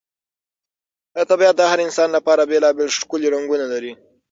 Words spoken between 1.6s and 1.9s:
هر